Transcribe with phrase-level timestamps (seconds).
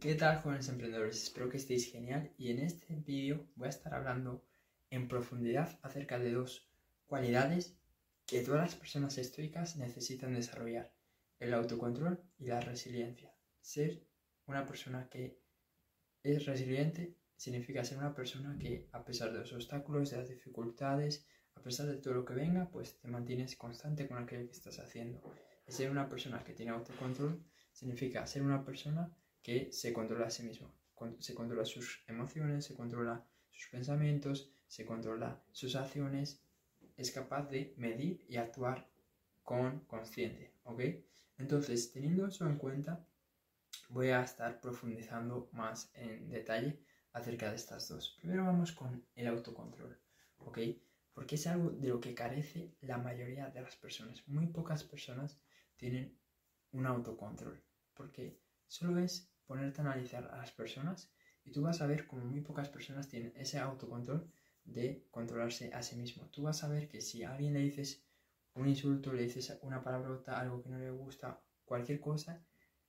[0.00, 1.22] ¿Qué tal jóvenes emprendedores?
[1.22, 4.42] Espero que estéis genial y en este vídeo voy a estar hablando
[4.88, 6.66] en profundidad acerca de dos
[7.04, 7.76] cualidades
[8.24, 10.90] que todas las personas estoicas necesitan desarrollar,
[11.38, 13.34] el autocontrol y la resiliencia.
[13.60, 14.02] Ser
[14.46, 15.38] una persona que
[16.22, 21.26] es resiliente significa ser una persona que a pesar de los obstáculos, de las dificultades,
[21.56, 24.78] a pesar de todo lo que venga, pues te mantienes constante con aquello que estás
[24.78, 25.20] haciendo.
[25.68, 30.42] ser una persona que tiene autocontrol significa ser una persona que se controla a sí
[30.42, 30.72] mismo,
[31.18, 36.42] se controla sus emociones, se controla sus pensamientos, se controla sus acciones,
[36.96, 38.88] es capaz de medir y actuar
[39.42, 40.80] con consciente, ¿ok?
[41.38, 43.06] Entonces, teniendo eso en cuenta,
[43.88, 46.80] voy a estar profundizando más en detalle
[47.12, 48.16] acerca de estas dos.
[48.18, 49.98] Primero vamos con el autocontrol,
[50.38, 50.58] ¿ok?
[51.12, 54.26] Porque es algo de lo que carece la mayoría de las personas.
[54.28, 55.40] Muy pocas personas
[55.76, 56.16] tienen
[56.72, 57.60] un autocontrol,
[57.94, 61.10] porque solo es ponerte a analizar a las personas
[61.44, 64.30] y tú vas a ver como muy pocas personas tienen ese autocontrol
[64.62, 66.30] de controlarse a sí mismo.
[66.30, 68.04] Tú vas a ver que si a alguien le dices
[68.54, 72.40] un insulto, le dices una palabrota, algo que no le gusta, cualquier cosa,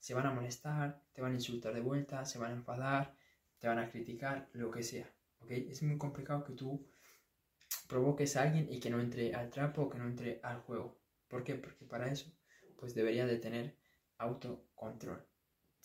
[0.00, 3.14] se van a molestar, te van a insultar de vuelta, se van a enfadar,
[3.60, 5.08] te van a criticar, lo que sea.
[5.38, 5.52] ¿ok?
[5.52, 6.84] Es muy complicado que tú
[7.86, 11.00] provoques a alguien y que no entre al trapo o que no entre al juego.
[11.28, 11.54] ¿Por qué?
[11.54, 12.32] Porque para eso
[12.80, 13.76] pues debería de tener
[14.16, 15.24] autocontrol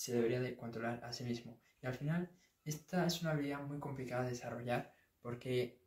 [0.04, 1.58] se debería de controlar a sí mismo.
[1.82, 2.30] Y al final,
[2.66, 5.80] esta es una habilidad muy complicada de desarrollar porque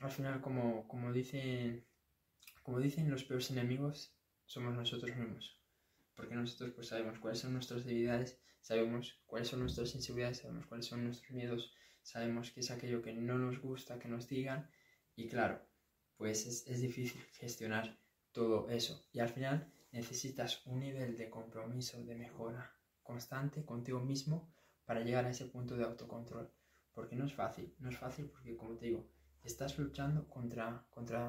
[0.00, 1.84] al final, como, como, dicen,
[2.62, 5.60] como dicen los peores enemigos, somos nosotros mismos.
[6.14, 10.86] Porque nosotros pues sabemos cuáles son nuestras debilidades, sabemos cuáles son nuestras inseguridades, sabemos cuáles
[10.86, 14.70] son nuestros miedos, sabemos qué es aquello que no nos gusta que nos digan
[15.16, 15.60] y claro,
[16.16, 17.98] pues es, es difícil gestionar
[18.32, 19.06] todo eso.
[19.12, 22.79] Y al final necesitas un nivel de compromiso, de mejora,
[23.10, 24.36] constante contigo mismo
[24.84, 26.46] para llegar a ese punto de autocontrol.
[26.94, 29.02] Porque no es fácil, no es fácil porque, como te digo,
[29.42, 31.20] estás luchando contra, contra,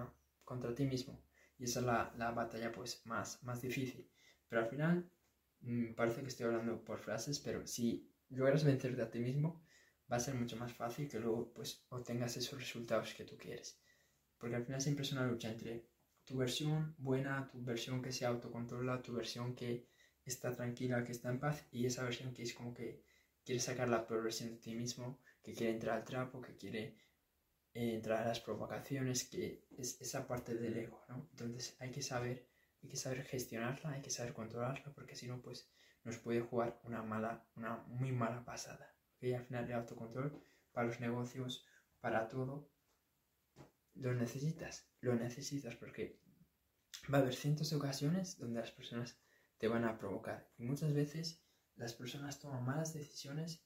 [0.44, 1.14] contra ti mismo.
[1.58, 4.10] Y esa es la, la batalla pues más, más difícil.
[4.48, 5.10] Pero al final,
[5.62, 7.86] mmm, parece que estoy hablando por frases, pero si
[8.30, 9.64] logras vencerte a ti mismo,
[10.12, 13.80] va a ser mucho más fácil que luego pues obtengas esos resultados que tú quieres.
[14.38, 15.88] Porque al final siempre es una lucha entre
[16.26, 19.88] tu versión buena, tu versión que se autocontrola, tu versión que
[20.26, 23.04] está tranquila, que está en paz, y esa versión que es como que
[23.44, 26.98] quiere sacar la progresión de ti mismo, que quiere entrar al trapo, que quiere
[27.74, 31.28] eh, entrar a las provocaciones, que es esa parte del ego, ¿no?
[31.32, 32.48] Entonces hay que saber,
[32.84, 35.70] hay que saber gestionarla, hay que saber controlarla, porque si no, pues
[36.04, 38.94] nos puede jugar una mala, una muy mala pasada.
[39.20, 41.66] Y al final el autocontrol para los negocios,
[42.00, 42.70] para todo,
[43.96, 46.20] lo necesitas, lo necesitas porque
[47.14, 49.20] va a haber cientos de ocasiones donde las personas
[49.62, 50.50] te van a provocar.
[50.58, 51.46] Y muchas veces
[51.76, 53.64] las personas toman malas decisiones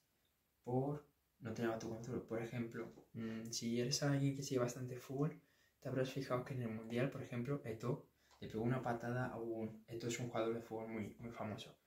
[0.61, 1.07] por
[1.39, 2.21] no tener autocontrol.
[2.27, 5.41] Por ejemplo, mm, si eres alguien que sigue bastante fútbol,
[5.79, 8.09] te habrás fijado que en el Mundial, por ejemplo, Eto
[8.41, 9.85] le pegó una patada a un...
[9.87, 11.79] Eto es un jugador de fútbol muy, muy famoso,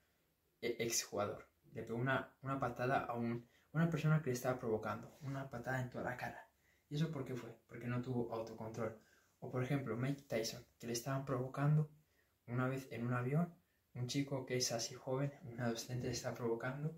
[0.63, 1.47] e, ex jugador.
[1.73, 5.83] Le pegó una, una patada a un, una persona que le estaba provocando, una patada
[5.83, 6.49] en toda la cara.
[6.89, 7.55] ¿Y eso por qué fue?
[7.67, 8.99] Porque no tuvo autocontrol.
[9.41, 11.91] O por ejemplo, Mike Tyson, que le estaban provocando
[12.47, 13.58] una vez en un avión
[13.99, 16.95] un chico que es así joven, una adolescente le está provocando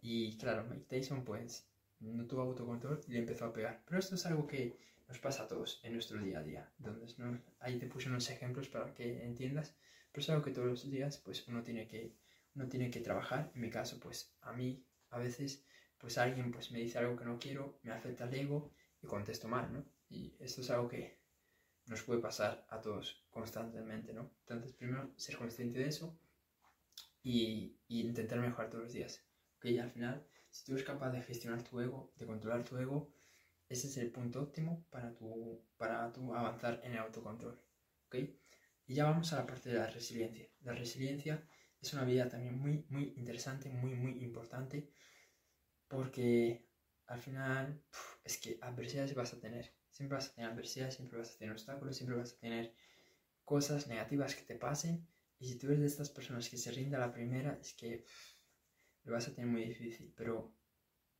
[0.00, 1.68] y claro, Mike Tyson pues
[2.00, 3.82] no tuvo autocontrol y le empezó a pegar.
[3.86, 6.72] Pero esto es algo que nos pasa a todos en nuestro día a día.
[6.78, 7.40] Entonces, ¿no?
[7.60, 9.74] ahí te puse unos ejemplos para que entiendas,
[10.12, 12.14] pero es algo que todos los días pues uno tiene que,
[12.54, 13.50] uno tiene que trabajar.
[13.54, 15.64] En mi caso, pues a mí a veces
[15.98, 18.70] pues alguien pues me dice algo que no quiero, me afecta el ego
[19.02, 19.84] y contesto mal, ¿no?
[20.08, 21.18] Y esto es algo que
[21.86, 24.30] nos puede pasar a todos constantemente, ¿no?
[24.40, 26.18] Entonces, primero, ser consciente de eso
[27.22, 29.24] y, intentar mejorar todos los días.
[29.56, 29.66] ¿Ok?
[29.66, 33.12] Y al final, si tú eres capaz de gestionar tu ego, de controlar tu ego,
[33.68, 37.60] ese es el punto óptimo para tu, para tu avanzar en el autocontrol.
[38.06, 38.16] ¿Ok?
[38.86, 40.48] Y ya vamos a la parte de la resiliencia.
[40.60, 41.46] La resiliencia
[41.80, 44.90] es una habilidad también muy, muy interesante, muy, muy importante,
[45.88, 46.66] porque
[47.06, 47.82] al final
[48.22, 51.52] es que adversidades vas a tener Siempre vas a tener adversidades, siempre vas a tener
[51.52, 52.74] obstáculos, siempre vas a tener
[53.44, 55.06] cosas negativas que te pasen.
[55.38, 58.04] Y si tú eres de estas personas que se rinde a la primera, es que
[59.04, 60.12] lo vas a tener muy difícil.
[60.16, 60.52] Pero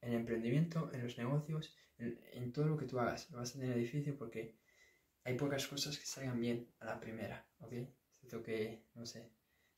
[0.00, 3.61] en el emprendimiento, en los negocios, en, todo lo que tú hagas, lo vas a
[3.61, 4.59] tener difícil porque
[5.23, 7.75] hay pocas cosas que salgan bien a la primera, ¿ok?
[8.19, 9.31] Siento que, no sé,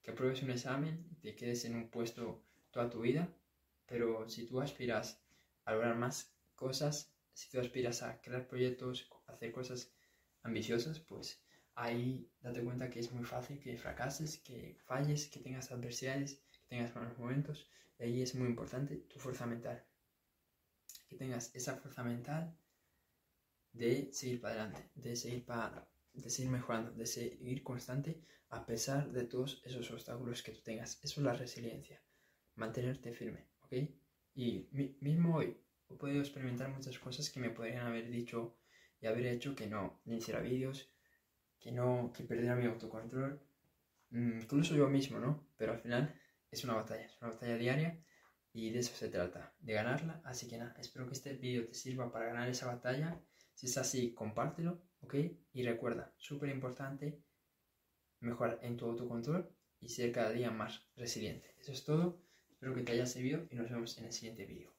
[0.02, 3.28] que apruebes un examen y te quedes en un puesto toda tu vida,
[3.84, 5.22] pero si tú aspiras
[5.66, 9.92] a lograr más cosas, si tú aspiras a crear proyectos, hacer cosas
[10.42, 11.38] ambiciosas, pues
[11.74, 16.66] ahí date cuenta que es muy fácil que fracases, que falles, que tengas adversidades, que
[16.70, 17.70] tengas malos momentos.
[17.98, 19.84] Y ahí es muy importante tu fuerza mental.
[21.08, 22.56] Que tengas esa fuerza mental
[23.74, 28.18] de seguir para adelante, de seguir, para, de seguir mejorando, de seguir constante
[28.48, 30.98] a pesar de todos esos obstáculos que tú tengas.
[31.02, 32.00] Eso es la resiliencia,
[32.54, 33.74] mantenerte firme, ¿ok?
[34.34, 34.68] Y
[35.00, 38.56] mismo hoy he podido experimentar muchas cosas que me podrían haber dicho
[39.00, 40.90] y haber hecho que no, ni hiciera vídeos,
[41.60, 43.40] que no, que perdiera mi autocontrol,
[44.10, 45.48] mm, incluso yo mismo, ¿no?
[45.56, 46.14] Pero al final
[46.50, 48.04] es una batalla, es una batalla diaria
[48.52, 50.22] y de eso se trata, de ganarla.
[50.24, 53.20] Así que nada, espero que este vídeo te sirva para ganar esa batalla.
[53.54, 55.14] Si es así, compártelo, ¿ok?
[55.52, 57.22] Y recuerda, súper importante,
[58.20, 59.50] mejorar en tu autocontrol
[59.80, 61.54] y ser cada día más resiliente.
[61.58, 64.75] Eso es todo, espero que te haya servido y nos vemos en el siguiente vídeo.